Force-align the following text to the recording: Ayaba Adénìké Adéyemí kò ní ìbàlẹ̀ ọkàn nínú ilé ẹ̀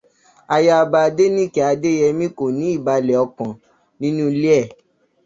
Ayaba 0.55 0.97
Adénìké 1.07 1.61
Adéyemí 1.71 2.25
kò 2.37 2.45
ní 2.57 2.65
ìbàlẹ̀ 2.77 3.17
ọkàn 3.25 3.51
nínú 3.99 4.23
ilé 4.33 4.49
ẹ̀ 4.61 4.67